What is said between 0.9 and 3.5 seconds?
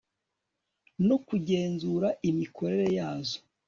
no kugenzura imikorere yazo